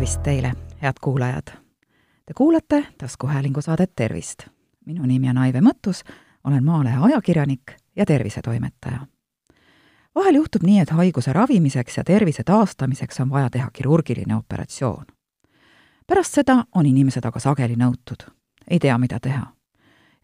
tervist 0.00 0.22
teile, 0.22 0.52
head 0.82 0.92
kuulajad! 1.00 1.42
Te 2.26 2.34
kuulate 2.36 2.86
taskuhäälingu 2.98 3.60
saadet 3.60 3.92
Tervist. 3.96 4.42
minu 4.86 5.02
nimi 5.06 5.30
on 5.30 5.38
Aive 5.38 5.60
Mõttus, 5.60 6.04
olen 6.44 6.64
Maalehe 6.64 6.96
ajakirjanik 7.00 7.72
ja 7.96 8.06
tervisetoimetaja. 8.06 9.06
vahel 10.14 10.34
juhtub 10.34 10.62
nii, 10.62 10.78
et 10.80 10.90
haiguse 10.90 11.32
ravimiseks 11.32 11.96
ja 11.96 12.04
tervise 12.04 12.42
taastamiseks 12.44 13.20
on 13.20 13.30
vaja 13.30 13.50
teha 13.50 13.70
kirurgiline 13.72 14.36
operatsioon. 14.36 15.04
pärast 16.06 16.32
seda 16.32 16.64
on 16.74 16.86
inimesed 16.86 17.24
aga 17.24 17.40
sageli 17.40 17.76
nõutud, 17.76 18.24
ei 18.70 18.78
tea, 18.78 18.98
mida 18.98 19.20
teha. 19.20 19.46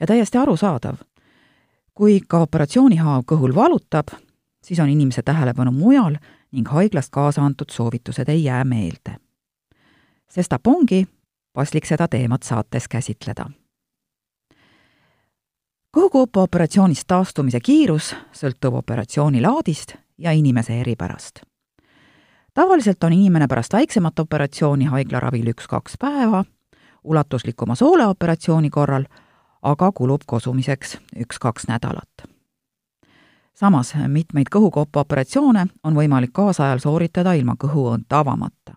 ja 0.01 0.07
täiesti 0.07 0.39
arusaadav, 0.39 0.97
kui 1.95 2.21
ka 2.29 2.39
operatsioonihaav 2.39 3.23
kõhul 3.27 3.55
valutab, 3.55 4.09
siis 4.65 4.81
on 4.81 4.89
inimese 4.89 5.23
tähelepanu 5.23 5.71
mujal 5.71 6.17
ning 6.53 6.69
haiglast 6.69 7.11
kaasa 7.11 7.43
antud 7.43 7.71
soovitused 7.71 8.29
ei 8.29 8.45
jää 8.45 8.65
meelde. 8.65 9.26
Sestap 10.29 10.67
ongi 10.67 11.07
paslik 11.53 11.87
seda 11.87 12.09
teemat 12.09 12.43
saates 12.43 12.89
käsitleda. 12.89 13.47
kõhukuupa 15.97 16.43
operatsioonist 16.43 17.07
taastumise 17.07 17.61
kiirus 17.61 18.15
sõltub 18.33 18.75
operatsiooni 18.75 19.41
laadist 19.43 19.95
ja 20.19 20.33
inimese 20.33 20.81
eripärast. 20.81 21.41
tavaliselt 22.55 23.05
on 23.05 23.13
inimene 23.13 23.47
pärast 23.49 23.73
väiksemat 23.73 24.19
operatsiooni 24.19 24.85
haiglaravil 24.85 25.47
üks-kaks 25.47 25.97
päeva, 25.99 26.45
ulatuslikuma 27.05 27.75
sooleoperatsiooni 27.75 28.71
korral 28.71 29.05
aga 29.63 29.93
kulub 29.93 30.21
kosumiseks 30.27 30.99
üks-kaks 31.17 31.69
nädalat 31.69 32.37
samas 33.57 33.95
mitmeid 34.09 34.51
kõhukopa 34.53 35.01
operatsioone 35.01 35.67
on 35.85 35.97
võimalik 35.97 36.33
kaasajal 36.37 36.79
sooritada 36.79 37.33
ilma 37.33 37.57
kõhuõõnt 37.59 38.13
avamata. 38.13 38.77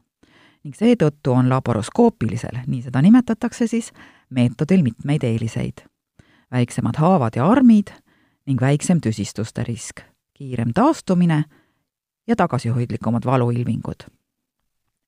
Ning 0.64 0.76
seetõttu 0.76 1.32
on 1.32 1.50
laparoskoopilisel, 1.50 2.64
nii 2.68 2.82
seda 2.82 3.02
nimetatakse 3.02 3.68
siis, 3.68 3.92
meetodil 4.30 4.84
mitmeid 4.84 5.24
eeliseid. 5.24 5.86
väiksemad 6.52 6.98
haavad 6.98 7.36
ja 7.36 7.48
armid 7.48 7.92
ning 8.46 8.62
väiksem 8.62 9.02
tüsistuste 9.02 9.64
risk, 9.64 10.00
kiirem 10.34 10.72
taastumine 10.74 11.44
ja 12.28 12.36
tagasihoidlikumad 12.36 13.26
valuilmingud. 13.26 14.04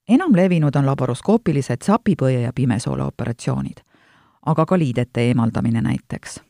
enam 0.09 0.35
levinud 0.35 0.75
on 0.75 0.85
laparoskoopilised 0.85 1.81
sapipõie 1.83 2.41
ja 2.41 2.53
pimesoole 2.53 3.03
operatsioonid, 3.03 3.81
aga 4.45 4.65
ka 4.65 4.77
liidete 4.77 5.21
eemaldamine 5.21 5.81
näiteks 5.81 6.41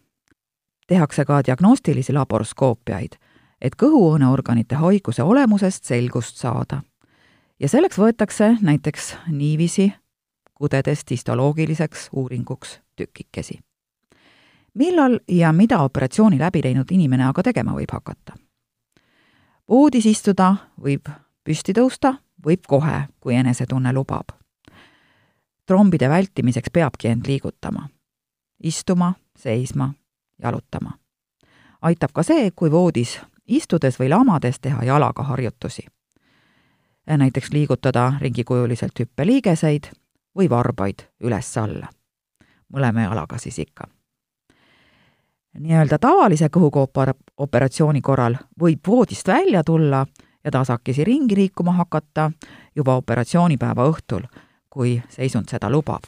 tehakse 0.92 1.26
ka 1.26 1.40
diagnostilisi 1.48 2.14
laparoskoopiaid, 2.14 3.14
et 3.62 3.76
kõhuõõneorganite 3.80 4.76
haiguse 4.76 5.24
olemusest 5.24 5.88
selgust 5.88 6.42
saada. 6.42 6.82
Ja 7.62 7.70
selleks 7.70 7.98
võetakse 7.98 8.58
näiteks 8.62 9.16
niiviisi 9.28 9.94
kudedest 10.54 11.10
histoloogiliseks 11.12 12.10
uuringuks 12.12 12.80
tükikesi. 12.96 13.60
millal 14.74 15.20
ja 15.28 15.54
mida 15.54 15.80
operatsiooni 15.80 16.40
läbi 16.40 16.62
teinud 16.62 16.92
inimene 16.92 17.26
aga 17.26 17.44
tegema 17.44 17.74
võib 17.74 17.92
hakata? 17.92 18.34
voodis 19.70 20.06
istuda 20.06 20.56
võib 20.82 21.10
püsti 21.44 21.74
tõusta, 21.74 22.14
võib 22.46 22.66
kohe, 22.68 23.08
kui 23.20 23.36
enesetunne 23.36 23.94
lubab. 23.94 24.34
trombide 25.66 26.10
vältimiseks 26.10 26.70
peabki 26.74 27.08
end 27.08 27.26
liigutama. 27.28 27.90
istuma, 28.64 29.14
seisma 29.38 29.94
jalutama. 30.44 30.92
aitab 31.82 32.12
ka 32.14 32.24
see, 32.24 32.52
kui 32.52 32.72
voodis 32.72 33.20
istudes 33.48 34.00
või 34.00 34.10
lamades 34.10 34.60
teha 34.60 34.84
jalaga 34.84 35.24
harjutusi. 35.24 35.86
Näiteks 37.08 37.52
liigutada 37.52 38.14
ringikujuliselt 38.22 39.00
hüppeliigeseid 39.00 39.92
või 40.38 40.50
varbaid 40.50 41.08
üles-alla. 41.24 41.88
mõlema 42.74 43.02
jalaga 43.02 43.38
siis 43.38 43.60
ikka. 43.60 43.84
nii-öelda 45.60 46.00
tavalise 46.00 46.48
kõhukoopa 46.48 47.14
operatsiooni 47.38 48.02
korral 48.02 48.36
võib 48.62 48.80
voodist 48.88 49.28
välja 49.28 49.64
tulla 49.64 50.06
ja 50.44 50.52
tasakesi 50.52 51.04
ringi 51.04 51.36
liikuma 51.36 51.72
hakata 51.72 52.32
juba 52.76 52.96
operatsioonipäeva 52.96 53.90
õhtul, 53.90 54.24
kui 54.70 55.02
seisund 55.10 55.50
seda 55.50 55.70
lubab. 55.70 56.04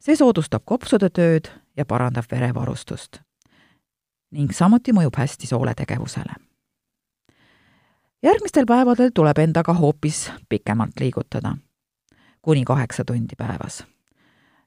see 0.00 0.16
soodustab 0.16 0.62
kopsude 0.64 1.10
tööd 1.10 1.48
ja 1.76 1.84
parandab 1.84 2.24
verevarustust 2.30 3.20
ning 4.30 4.52
samuti 4.52 4.92
mõjub 4.92 5.16
hästi 5.16 5.46
sooletegevusele. 5.46 6.47
Järgmistel 8.22 8.66
päevadel 8.66 9.10
tuleb 9.14 9.38
endaga 9.38 9.72
hoopis 9.74 10.32
pikemalt 10.48 11.00
liigutada, 11.00 11.56
kuni 12.42 12.64
kaheksa 12.64 13.04
tundi 13.04 13.36
päevas. 13.38 13.84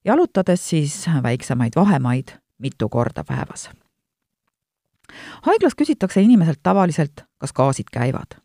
jalutades 0.05 0.69
siis 0.69 1.05
väiksemaid 1.23 1.71
vahemaid 1.75 2.27
mitu 2.57 2.89
korda 2.89 3.23
päevas. 3.23 3.69
haiglas 5.41 5.75
küsitakse 5.75 6.21
inimeselt 6.21 6.59
tavaliselt, 6.63 7.21
kas 7.37 7.53
gaasid 7.53 7.89
käivad. 7.91 8.39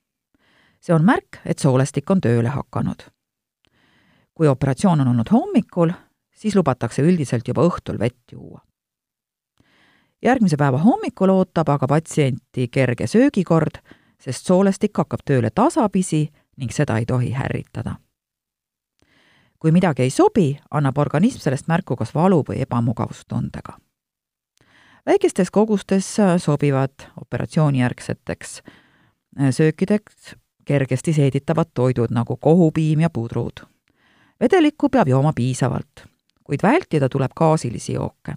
see 0.80 0.94
on 0.94 1.04
märk, 1.04 1.40
et 1.44 1.58
soolestik 1.58 2.10
on 2.10 2.20
tööle 2.20 2.48
hakanud. 2.48 3.02
kui 4.34 4.48
operatsioon 4.48 5.00
on 5.00 5.08
olnud 5.08 5.30
hommikul, 5.32 5.90
siis 6.34 6.56
lubatakse 6.56 7.02
üldiselt 7.02 7.48
juba 7.48 7.62
õhtul 7.62 7.98
vett 7.98 8.32
juua 8.32 8.60
järgmise 10.22 10.56
päeva 10.56 10.78
hommikul 10.78 11.28
ootab 11.28 11.68
aga 11.68 11.86
patsienti 11.86 12.68
kerge 12.68 13.06
söögikord, 13.06 13.78
sest 14.26 14.46
soolestik 14.46 14.98
hakkab 14.98 15.22
tööle 15.24 15.50
tasapisi 15.54 16.26
ning 16.56 16.72
seda 16.74 16.98
ei 16.98 17.06
tohi 17.06 17.32
ärritada. 17.34 17.96
kui 19.58 19.72
midagi 19.72 20.02
ei 20.02 20.10
sobi, 20.10 20.58
annab 20.70 20.98
organism 20.98 21.40
sellest 21.40 21.66
märku 21.66 21.96
kas 21.96 22.14
valu 22.14 22.42
või 22.48 22.60
ebamugavustundega. 22.62 23.78
väikestes 25.06 25.50
kogustes 25.50 26.16
sobivad 26.38 27.08
operatsioonijärgseteks 27.20 28.62
söökideks 29.50 30.34
kergesti 30.64 31.12
seeditavad 31.12 31.70
toidud 31.74 32.10
nagu 32.10 32.36
kohupiim 32.36 33.00
ja 33.00 33.10
pudrud. 33.10 33.66
vedelikku 34.40 34.88
peab 34.88 35.08
jooma 35.08 35.32
piisavalt, 35.32 36.06
kuid 36.44 36.62
vältida 36.62 37.08
tuleb 37.08 37.32
gaasilisi 37.36 37.92
jooke 37.92 38.34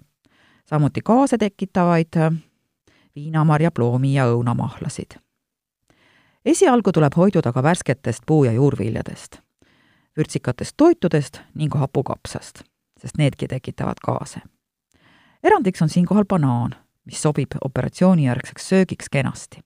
samuti 0.70 1.00
gaase 1.04 1.38
tekitavaid 1.38 2.14
viinamarja, 3.14 3.70
ploomi 3.70 4.14
ja 4.14 4.28
õunamahlasid. 4.30 5.18
Esialgu 6.44 6.92
tuleb 6.92 7.12
hoiduda 7.16 7.52
ka 7.52 7.62
värsketest 7.62 8.22
puu- 8.26 8.44
ja 8.44 8.52
juurviljadest, 8.52 9.36
vürtsikatest 10.16 10.74
toitudest 10.76 11.40
ning 11.54 11.74
hapukapsast, 11.74 12.62
sest 13.00 13.16
needki 13.18 13.48
tekitavad 13.48 14.00
gaase. 14.04 14.40
erandiks 15.42 15.82
on 15.82 15.88
siinkohal 15.88 16.24
banaan, 16.24 16.74
mis 17.04 17.22
sobib 17.22 17.50
operatsioonijärgseks 17.64 18.68
söögiks 18.68 19.08
kenasti. 19.10 19.60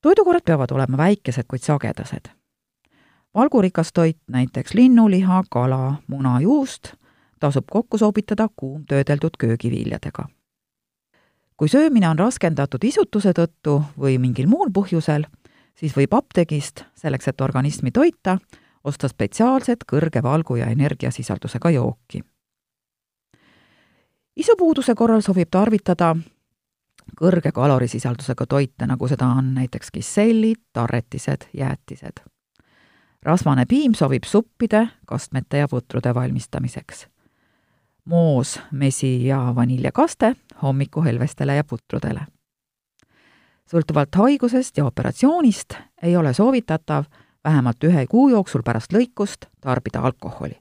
toidukorrad 0.00 0.42
peavad 0.44 0.70
olema 0.70 0.96
väikesed, 0.96 1.44
kuid 1.48 1.62
sagedased. 1.62 2.28
valgurikas 3.34 3.92
toit, 3.92 4.18
näiteks 4.28 4.74
linnuliha, 4.74 5.42
kala, 5.50 5.94
muna, 6.06 6.40
juust 6.40 6.94
tasub 7.40 7.64
kokku 7.70 7.98
sobitada 7.98 8.48
kuumtöödeldud 8.56 9.36
köögiviljadega. 9.38 10.28
Kui 11.58 11.68
söömine 11.68 12.08
on 12.08 12.18
raskendatud 12.18 12.84
isutuse 12.84 13.34
tõttu 13.34 13.80
või 13.98 14.16
mingil 14.22 14.46
muul 14.46 14.70
põhjusel, 14.74 15.26
siis 15.74 15.96
võib 15.96 16.14
apteegist, 16.14 16.84
selleks 16.94 17.28
et 17.28 17.40
organismi 17.40 17.90
toita, 17.90 18.38
osta 18.84 19.10
spetsiaalset 19.10 19.84
kõrge 19.92 20.22
valgu- 20.22 20.56
ja 20.56 20.66
energiasisaldusega 20.66 21.70
jooki. 21.70 22.22
isupuuduse 24.36 24.94
korral 24.94 25.20
sobib 25.20 25.48
tarvitada 25.50 26.16
kõrge 27.20 27.52
kalorisisaldusega 27.52 28.46
toite, 28.46 28.86
nagu 28.86 29.08
seda 29.08 29.26
on 29.26 29.54
näiteks 29.54 29.90
kissellid, 29.90 30.60
tarretised, 30.72 31.48
jäätised. 31.52 32.20
rasvane 33.22 33.66
piim 33.66 33.94
sobib 33.94 34.24
suppide, 34.24 34.88
kastmete 35.06 35.58
ja 35.58 35.68
putrude 35.68 36.14
valmistamiseks 36.14 37.08
moos, 38.08 38.60
mesi 38.70 39.26
ja 39.26 39.52
vaniljekaste 39.54 40.34
hommikuhelvestele 40.62 41.54
ja 41.54 41.64
putrudele. 41.64 42.20
sõltuvalt 43.68 44.16
haigusest 44.16 44.76
ja 44.76 44.84
operatsioonist 44.84 45.74
ei 46.02 46.16
ole 46.16 46.32
soovitatav 46.34 47.04
vähemalt 47.44 47.84
ühe 47.84 48.06
kuu 48.06 48.28
jooksul 48.28 48.62
pärast 48.64 48.92
lõikust 48.92 49.46
tarbida 49.60 50.00
alkoholi. 50.00 50.56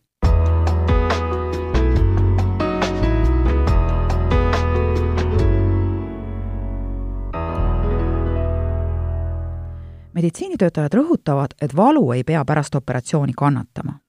meditsiinitöötajad 10.14 10.94
rõhutavad, 10.94 11.54
et 11.62 11.76
valu 11.76 12.12
ei 12.12 12.24
pea 12.24 12.46
pärast 12.46 12.76
operatsiooni 12.76 13.34
kannatama. 13.38 14.00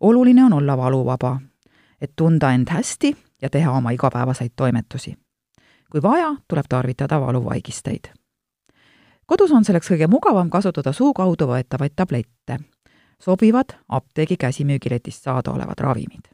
oluline 0.00 0.44
on 0.44 0.52
olla 0.52 0.76
valuvaba 0.76 1.40
et 2.02 2.12
tunda 2.16 2.50
end 2.50 2.68
hästi 2.70 3.16
ja 3.42 3.50
teha 3.50 3.72
oma 3.72 3.90
igapäevaseid 3.90 4.50
toimetusi. 4.56 5.14
kui 5.90 6.02
vaja, 6.02 6.34
tuleb 6.48 6.66
tarvitada 6.68 7.20
valuvaigisteid. 7.20 8.04
kodus 9.26 9.52
on 9.52 9.64
selleks 9.64 9.90
kõige 9.90 10.08
mugavam 10.08 10.50
kasutada 10.50 10.92
suu 10.92 11.14
kaudu 11.14 11.46
võetavaid 11.46 11.94
tablette. 11.96 12.58
sobivad 13.18 13.78
apteegi 13.88 14.36
käsimüügiletist 14.36 15.22
saadaolevad 15.22 15.78
ravimid. 15.78 16.28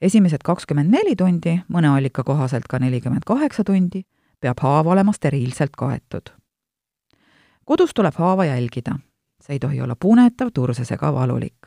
esimesed 0.00 0.40
kakskümmend 0.44 0.90
neli 0.90 1.16
tundi, 1.16 1.60
mõne 1.68 1.96
allika 1.96 2.22
kohaselt 2.24 2.68
ka 2.68 2.78
nelikümmend 2.78 3.22
kaheksa 3.26 3.64
tundi, 3.64 4.04
peab 4.40 4.60
haav 4.60 4.86
olema 4.86 5.12
steriilselt 5.12 5.76
kaetud. 5.78 6.30
kodus 7.64 7.94
tuleb 7.94 8.14
haava 8.14 8.44
jälgida, 8.44 8.98
see 9.40 9.54
ei 9.54 9.58
tohi 9.58 9.80
olla 9.80 9.96
punetav, 9.96 10.50
turses 10.54 10.92
ega 10.92 11.12
valulik. 11.12 11.61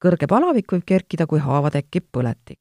Kõrge 0.00 0.26
palavik 0.28 0.72
võib 0.72 0.86
kerkida, 0.86 1.26
kui 1.26 1.40
haava 1.40 1.70
tekib 1.70 2.08
põletik. 2.12 2.60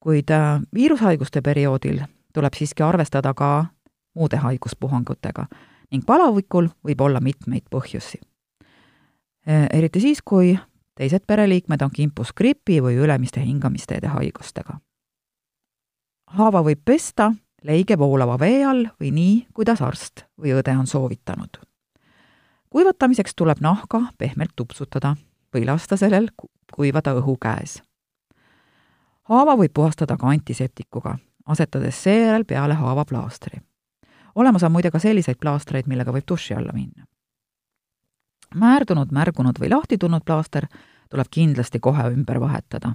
kuid 0.00 0.30
äh, 0.30 0.60
viirushaiguste 0.74 1.42
perioodil 1.42 2.00
tuleb 2.32 2.54
siiski 2.54 2.82
arvestada 2.82 3.34
ka 3.34 3.66
muude 4.14 4.36
haiguspuhangutega 4.36 5.46
ning 5.90 6.04
palavikul 6.06 6.68
võib 6.84 7.00
olla 7.00 7.20
mitmeid 7.20 7.66
põhjusi. 7.70 8.20
Äh, 9.48 9.66
eriti 9.72 10.00
siis, 10.00 10.22
kui 10.22 10.58
teised 10.94 11.26
pereliikmed 11.26 11.82
on 11.82 11.90
kimpus 11.90 12.32
gripi 12.32 12.80
või 12.82 12.98
ülemiste 12.98 13.40
hingamisteede 13.40 14.06
haigustega. 14.06 14.78
haava 16.26 16.62
võib 16.62 16.80
pesta 16.84 17.32
leige 17.64 17.98
voolava 17.98 18.38
vee 18.38 18.64
all 18.64 18.86
või 19.00 19.10
nii, 19.12 19.46
kuidas 19.54 19.80
arst 19.82 20.26
või 20.38 20.54
õde 20.54 20.76
on 20.78 20.86
soovitanud. 20.86 21.58
kuivatamiseks 22.70 23.34
tuleb 23.34 23.58
nahka 23.60 24.02
pehmelt 24.18 24.52
tupsutada 24.56 25.16
või 25.54 25.66
lasta 25.66 25.96
sellel 25.96 26.28
kuivada 26.74 27.14
õhu 27.14 27.36
käes. 27.40 27.82
haava 29.22 29.56
võib 29.56 29.72
puhastada 29.74 30.16
ka 30.16 30.28
antiseptikuga, 30.28 31.18
asetades 31.46 32.02
seejärel 32.02 32.44
peale 32.44 32.74
haava 32.74 33.04
plaastri. 33.04 33.60
olemas 34.34 34.62
on 34.62 34.72
muide 34.72 34.90
ka 34.90 34.98
selliseid 34.98 35.36
plaastreid, 35.40 35.86
millega 35.86 36.12
võib 36.12 36.28
duši 36.28 36.54
alla 36.54 36.72
minna. 36.72 37.04
määrdunud, 38.54 39.12
märgunud 39.12 39.58
või 39.60 39.70
lahti 39.70 39.98
tulnud 39.98 40.24
plaaster 40.24 40.66
tuleb 41.10 41.26
kindlasti 41.30 41.80
kohe 41.80 42.10
ümber 42.12 42.40
vahetada 42.40 42.94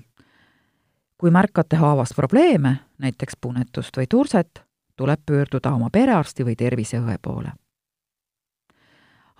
kui 1.24 1.32
märkate 1.32 1.76
haavas 1.76 2.12
probleeme, 2.16 2.76
näiteks 3.00 3.38
punetust 3.42 3.98
või 3.98 4.10
turset, 4.10 4.60
tuleb 4.96 5.22
pöörduda 5.26 5.72
oma 5.72 5.88
perearsti 5.92 6.44
või 6.44 6.56
terviseõe 6.60 7.16
poole. 7.22 7.54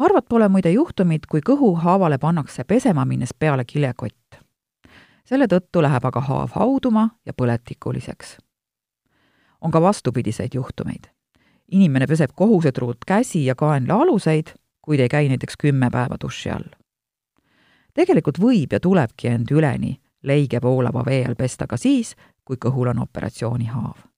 Harvad 0.04 0.26
pole 0.30 0.50
muide 0.52 0.72
juhtumid, 0.74 1.28
kui 1.32 1.42
kõhu 1.46 1.74
haavale 1.80 2.18
pannakse 2.20 2.64
pesema 2.68 3.06
minnes 3.06 3.34
peale 3.40 3.66
kilekott. 3.66 4.40
selle 5.24 5.48
tõttu 5.48 5.82
läheb 5.82 6.06
aga 6.06 6.22
haav 6.22 6.52
hauduma 6.56 7.10
ja 7.26 7.34
põletikuliseks. 7.34 8.38
on 9.62 9.72
ka 9.72 9.82
vastupidiseid 9.82 10.54
juhtumeid. 10.54 11.08
inimene 11.72 12.08
peseb 12.08 12.32
kohusetruult 12.36 13.06
käsi 13.08 13.46
ja 13.46 13.56
kaenla 13.56 13.94
aluseid, 13.94 14.54
kuid 14.82 15.00
ei 15.00 15.10
käi 15.10 15.30
näiteks 15.30 15.54
kümme 15.58 15.90
päeva 15.90 16.18
duši 16.24 16.50
all. 16.50 16.70
tegelikult 17.94 18.40
võib 18.40 18.74
ja 18.74 18.80
tulebki 18.80 19.28
end 19.28 19.52
üleni 19.52 20.02
leige 20.24 20.62
voolava 20.62 21.06
vee 21.06 21.26
all 21.26 21.36
pesta 21.36 21.68
ka 21.68 21.78
siis, 21.78 22.16
kui 22.46 22.58
kõhul 22.58 22.88
on 22.88 23.00
operatsioonihaav. 23.00 24.13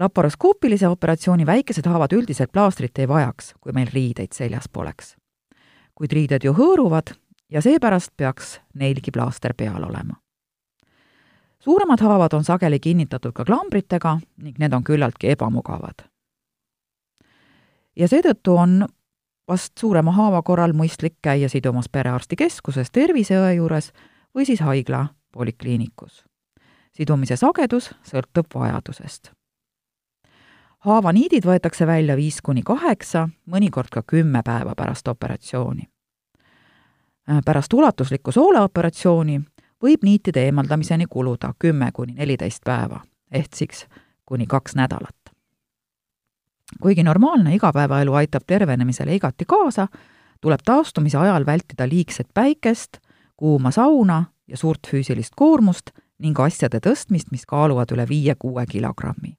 Laparoskoopilise 0.00 0.88
operatsiooni 0.88 1.46
väikesed 1.46 1.86
haavad 1.86 2.12
üldiselt 2.12 2.52
plaastrit 2.52 2.98
ei 2.98 3.08
vajaks, 3.08 3.54
kui 3.60 3.72
meil 3.72 3.88
riideid 3.94 4.32
seljas 4.32 4.68
poleks. 4.72 5.16
kuid 5.94 6.12
riided 6.12 6.44
ju 6.44 6.52
hõõruvad 6.54 7.16
ja 7.50 7.60
seepärast 7.62 8.12
peaks 8.16 8.60
neilgi 8.74 9.10
plaaster 9.10 9.54
peal 9.54 9.82
olema. 9.82 10.14
suuremad 11.58 12.00
haavad 12.00 12.32
on 12.32 12.44
sageli 12.44 12.80
kinnitatud 12.80 13.32
ka 13.32 13.44
klambritega 13.44 14.20
ning 14.36 14.58
need 14.58 14.72
on 14.72 14.84
küllaltki 14.84 15.30
ebamugavad. 15.30 16.06
ja 17.96 18.08
seetõttu 18.08 18.56
on 18.56 18.86
vast 19.48 19.78
suurema 19.78 20.12
haava 20.12 20.42
korral 20.42 20.72
mõistlik 20.72 21.16
käia 21.22 21.48
sidumas 21.48 21.88
perearstikeskuses 21.88 22.90
terviseõe 22.90 23.54
juures 23.54 23.92
või 24.34 24.44
siis 24.44 24.60
haigla 24.60 25.06
polikliinikus. 25.32 26.24
sidumise 26.92 27.36
sagedus 27.36 27.94
sõltub 28.04 28.46
vajadusest. 28.54 29.37
Haavaniidid 30.78 31.46
võetakse 31.46 31.86
välja 31.86 32.16
viis 32.16 32.40
kuni 32.42 32.62
kaheksa, 32.62 33.28
mõnikord 33.50 33.90
ka 33.92 34.02
kümme 34.06 34.42
päeva 34.44 34.74
pärast 34.76 35.08
operatsiooni. 35.08 35.88
pärast 37.44 37.72
ulatuslikku 37.72 38.32
sooleoperatsiooni 38.32 39.40
võib 39.82 40.02
niitide 40.02 40.44
eemaldamiseni 40.44 41.06
kuluda 41.10 41.52
kümme 41.58 41.90
kuni 41.92 42.12
neliteist 42.12 42.64
päeva, 42.64 43.00
ehk 43.32 43.54
siis 43.54 43.86
kuni 44.26 44.46
kaks 44.46 44.74
nädalat. 44.74 45.16
kuigi 46.80 47.02
normaalne 47.02 47.54
igapäevaelu 47.54 48.14
aitab 48.14 48.42
tervenemisele 48.46 49.14
igati 49.14 49.44
kaasa, 49.44 49.88
tuleb 50.40 50.60
taastumise 50.64 51.18
ajal 51.18 51.46
vältida 51.46 51.88
liigset 51.88 52.28
päikest 52.34 52.98
kuuma 53.36 53.70
sauna 53.70 54.24
ja 54.48 54.56
suurt 54.56 54.86
füüsilist 54.90 55.32
koormust 55.36 55.90
ning 56.18 56.40
asjade 56.40 56.80
tõstmist, 56.82 57.30
mis 57.30 57.46
kaaluvad 57.46 57.92
üle 57.94 58.08
viie-kuue 58.08 58.66
kilogrammi. 58.66 59.37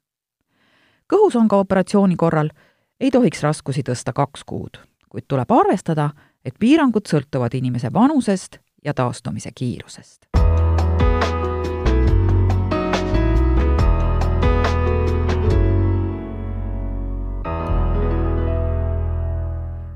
Kõhus 1.09 1.35
on 1.35 1.47
ka 1.47 1.57
operatsiooni 1.57 2.15
korral, 2.15 2.50
ei 3.00 3.11
tohiks 3.11 3.44
raskusi 3.44 3.83
tõsta 3.83 4.13
kaks 4.13 4.44
kuud, 4.45 4.79
kuid 5.09 5.25
tuleb 5.27 5.51
arvestada, 5.51 6.09
et 6.45 6.56
piirangud 6.59 7.09
sõltuvad 7.09 7.56
inimese 7.57 7.94
vanusest 7.94 8.59
ja 8.85 8.94
taastumise 8.94 9.51
kiirusest. 9.56 10.29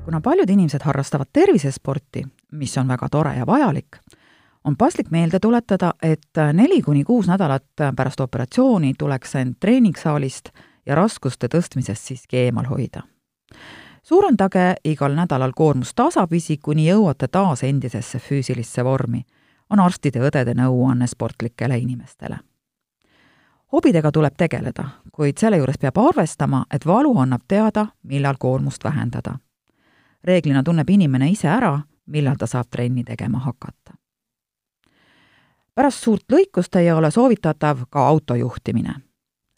kuna 0.04 0.20
paljud 0.20 0.50
inimesed 0.50 0.82
harrastavad 0.84 1.26
tervisesporti, 1.32 2.22
mis 2.52 2.78
on 2.78 2.88
väga 2.88 3.08
tore 3.10 3.32
ja 3.34 3.46
vajalik, 3.46 3.96
on 4.64 4.76
paslik 4.76 5.10
meelde 5.10 5.40
tuletada, 5.40 5.94
et 6.02 6.38
neli 6.52 6.82
kuni 6.82 7.04
kuus 7.04 7.26
nädalat 7.26 7.82
pärast 7.96 8.20
operatsiooni 8.20 8.92
tuleks 8.98 9.34
end 9.34 9.56
treeningsaalist 9.60 10.52
ja 10.86 10.94
raskuste 10.94 11.48
tõstmisest 11.48 12.02
siiski 12.02 12.36
eemal 12.36 12.64
hoida. 12.64 13.02
suurendage 14.02 14.74
igal 14.84 15.14
nädalal 15.14 15.52
koormust 15.56 15.96
tasapisi, 15.96 16.56
kuni 16.56 16.88
jõuate 16.88 17.28
taas 17.28 17.62
endisesse 17.62 18.18
füüsilisse 18.18 18.84
vormi, 18.84 19.24
on 19.70 19.80
arstide-õdede 19.80 20.54
nõuanne 20.54 21.06
sportlikele 21.06 21.78
inimestele. 21.78 22.38
hobidega 23.72 24.12
tuleb 24.12 24.34
tegeleda, 24.36 24.88
kuid 25.12 25.38
selle 25.38 25.56
juures 25.56 25.78
peab 25.78 25.98
arvestama, 25.98 26.64
et 26.70 26.86
valu 26.86 27.18
annab 27.18 27.42
teada, 27.48 27.86
millal 28.02 28.34
koormust 28.38 28.84
vähendada 28.84 29.38
reeglina 30.24 30.62
tunneb 30.62 30.90
inimene 30.90 31.28
ise 31.30 31.48
ära, 31.48 31.78
millal 32.06 32.36
ta 32.38 32.46
saab 32.46 32.70
trenni 32.70 33.04
tegema 33.04 33.38
hakata. 33.38 33.94
pärast 35.74 36.04
suurt 36.04 36.32
lõikust 36.32 36.76
ei 36.78 36.92
ole 36.92 37.10
soovitatav 37.10 37.86
ka 37.90 38.06
auto 38.08 38.34
juhtimine. 38.34 38.94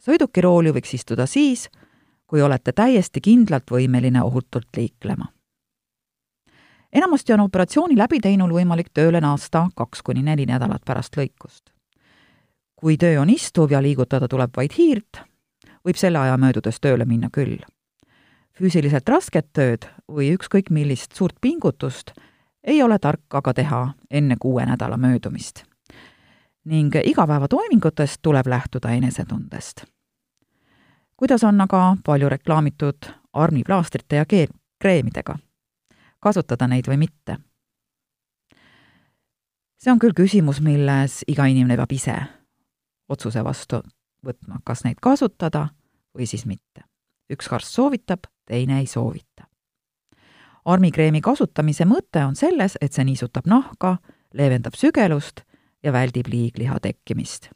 Sõidukirooli 0.06 0.72
võiks 0.76 0.94
istuda 0.94 1.26
siis, 1.26 1.68
kui 2.26 2.42
olete 2.42 2.72
täiesti 2.72 3.20
kindlalt 3.20 3.70
võimeline 3.70 4.22
ohutult 4.22 4.68
liiklema. 4.76 5.26
enamasti 6.92 7.32
on 7.32 7.40
operatsiooni 7.40 7.96
läbi 7.96 8.20
teinul 8.20 8.52
võimalik 8.52 8.90
tööle 8.94 9.20
naasta 9.20 9.68
kaks 9.76 10.02
kuni 10.02 10.22
neli 10.22 10.46
nädalat 10.46 10.84
pärast 10.84 11.16
lõikust. 11.16 11.70
kui 12.76 12.96
töö 12.96 13.20
on 13.20 13.30
istuv 13.30 13.72
ja 13.72 13.82
liigutada 13.82 14.28
tuleb 14.28 14.50
vaid 14.56 14.72
hiirt, 14.78 15.22
võib 15.84 15.96
selle 15.96 16.18
aja 16.18 16.36
möödudes 16.36 16.80
tööle 16.80 17.04
minna 17.04 17.30
küll 17.30 17.58
füüsiliselt 18.56 19.08
rasket 19.08 19.52
tööd 19.52 19.86
või 20.08 20.32
ükskõik 20.36 20.70
millist 20.72 21.16
suurt 21.16 21.36
pingutust 21.40 22.12
ei 22.64 22.82
ole 22.82 22.98
tark 22.98 23.34
aga 23.38 23.54
teha 23.54 23.80
enne 24.10 24.36
kuue 24.40 24.66
nädala 24.66 24.96
möödumist. 24.96 25.64
ning 26.64 26.94
igapäevatoimingutest 27.04 28.18
tuleb 28.22 28.46
lähtuda 28.46 28.90
enesetundest. 28.90 29.84
Kuidas 31.16 31.44
on 31.44 31.60
aga 31.60 31.96
palju 32.04 32.28
reklaamitud 32.28 33.10
armiplaastrite 33.32 34.16
ja 34.16 34.24
keel-, 34.24 34.54
kreemidega? 34.78 35.38
kasutada 36.20 36.66
neid 36.66 36.88
või 36.88 36.96
mitte? 36.96 37.38
see 39.78 39.92
on 39.92 39.98
küll 39.98 40.16
küsimus, 40.16 40.60
milles 40.60 41.22
iga 41.28 41.46
inimene 41.46 41.76
peab 41.76 41.92
ise 41.92 42.16
otsuse 43.08 43.44
vastu 43.44 43.82
võtma, 44.26 44.60
kas 44.64 44.84
neid 44.84 45.00
kasutada 45.02 45.68
või 46.16 46.26
siis 46.26 46.46
mitte. 46.46 46.84
üks 47.30 47.48
arst 47.52 47.74
soovitab, 47.74 48.26
teine 48.46 48.80
ei 48.80 48.86
soovita. 48.86 49.46
armikreemi 50.64 51.20
kasutamise 51.20 51.84
mõte 51.84 52.24
on 52.24 52.36
selles, 52.36 52.78
et 52.80 52.92
see 52.92 53.04
niisutab 53.04 53.46
nahka, 53.46 53.98
leevendab 54.34 54.74
sügelust 54.74 55.42
ja 55.82 55.92
väldib 55.92 56.26
liigliha 56.26 56.80
tekkimist. 56.80 57.50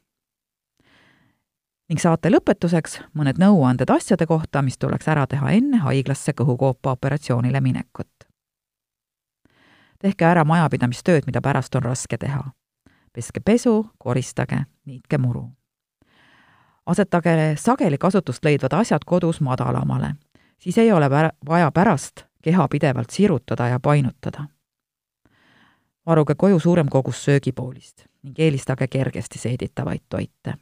Ning 1.91 1.99
saate 1.99 2.29
lõpetuseks 2.31 3.01
mõned 3.19 3.39
nõuanded 3.41 3.89
asjade 3.91 4.23
kohta, 4.23 4.61
mis 4.63 4.77
tuleks 4.79 5.09
ära 5.11 5.25
teha 5.27 5.51
enne 5.51 5.81
haiglasse 5.83 6.31
kõhukoopa 6.31 6.95
operatsioonile 6.95 7.61
minekut. 7.61 8.27
tehke 9.99 10.25
ära 10.25 10.45
majapidamistööd, 10.45 11.27
mida 11.27 11.41
pärast 11.41 11.75
on 11.75 11.83
raske 11.83 12.17
teha. 12.17 12.43
peske 13.13 13.39
pesu, 13.39 13.85
koristage, 13.97 14.65
niitke 14.85 15.17
muru 15.17 15.49
asetage 16.85 17.55
sageli 17.57 17.97
kasutust 17.97 18.45
leidvad 18.45 18.73
asjad 18.73 19.03
kodus 19.05 19.41
madalamale 19.41 20.15
siis 20.61 20.77
ei 20.77 20.91
ole 20.91 21.09
vaja 21.49 21.71
pärast 21.71 22.25
keha 22.41 22.67
pidevalt 22.67 23.09
sirutada 23.09 23.67
ja 23.67 23.79
painutada. 23.79 24.43
varuge 26.05 26.35
koju 26.35 26.59
suurem 26.59 26.89
kogus 26.89 27.23
söögipoolist 27.25 28.05
ning 28.23 28.39
eelistage 28.39 28.87
kergesti 28.87 29.39
seeditavaid 29.39 30.01
toite. 30.09 30.53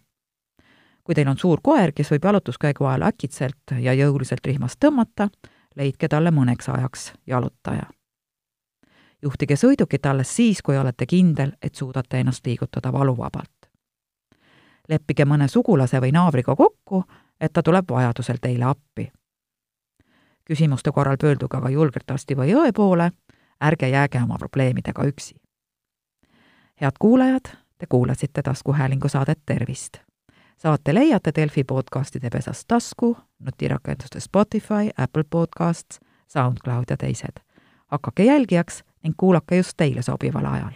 Kui 1.10 1.16
teil 1.16 1.30
on 1.32 1.40
suur 1.42 1.58
koer, 1.66 1.90
kes 1.98 2.12
võib 2.14 2.26
jalutuskäigu 2.28 2.86
ajal 2.86 3.08
äkitselt 3.08 3.72
ja 3.82 3.96
jõuliselt 3.98 4.46
rihmast 4.46 4.78
tõmmata, 4.86 5.26
leidke 5.76 6.06
talle 6.08 6.30
mõneks 6.30 6.68
ajaks 6.70 7.14
jalutaja. 7.28 7.88
juhtige 9.22 9.56
sõidukit 9.56 10.06
alles 10.06 10.36
siis, 10.36 10.62
kui 10.62 10.78
olete 10.78 11.06
kindel, 11.06 11.52
et 11.62 11.76
suudate 11.76 12.20
ennast 12.20 12.46
liigutada 12.46 12.94
valuvabalt. 12.94 13.70
leppige 14.90 15.26
mõne 15.26 15.48
sugulase 15.48 16.02
või 16.02 16.12
naabriga 16.12 16.56
kokku, 16.56 17.04
et 17.42 17.54
ta 17.54 17.64
tuleb 17.64 17.90
vajadusel 17.90 18.38
teile 18.42 18.66
appi. 18.66 19.12
küsimuste 20.46 20.92
korral 20.92 21.18
pöörduge 21.18 21.58
aga 21.58 21.70
julgelt 21.70 22.12
arsti 22.12 22.36
või 22.36 22.54
õe 22.54 22.72
poole, 22.72 23.12
ärge 23.62 23.90
jääge 23.90 24.22
oma 24.22 24.38
probleemidega 24.38 25.04
üksi. 25.04 25.36
head 26.82 26.94
kuulajad, 27.00 27.50
te 27.78 27.86
kuulasite 27.90 28.42
taskuhäälingu 28.42 29.10
saadet 29.10 29.40
Tervist 29.46 30.09
saate 30.60 30.94
leiate 30.94 31.32
Delfi 31.36 31.64
podcastide 31.64 32.30
pesast 32.30 32.64
tasku, 32.68 33.18
nutirakenduste 33.40 34.20
Spotify, 34.20 34.90
Apple 34.98 35.24
Podcasts, 35.30 36.00
SoundCloud 36.28 36.84
ja 36.90 36.98
teised. 36.98 37.40
hakake 37.88 38.24
jälgijaks 38.24 38.84
ning 39.04 39.14
kuulake 39.18 39.56
just 39.58 39.74
teile 39.78 40.02
sobival 40.02 40.46
ajal. 40.46 40.72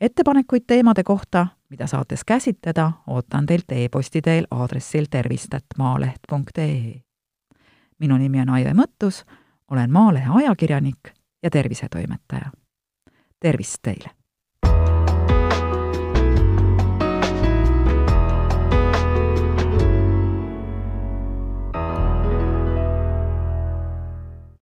ettepanekuid 0.00 0.62
teemade 0.66 1.02
kohta, 1.02 1.46
mida 1.68 1.86
saates 1.86 2.24
käsitleda, 2.24 2.92
ootan 3.06 3.46
teilt 3.46 3.72
e-posti 3.72 4.22
teel 4.22 4.46
aadressil 4.50 5.06
tervist.maaleht.ee. 5.10 7.00
minu 7.98 8.16
nimi 8.16 8.40
on 8.40 8.48
Aive 8.48 8.72
Mõttus, 8.72 9.24
olen 9.70 9.92
Maalehe 9.92 10.28
ajakirjanik 10.34 11.00
ja 11.42 11.50
tervisetoimetaja. 11.50 12.50
tervist 13.40 13.78
teile! 13.82 14.19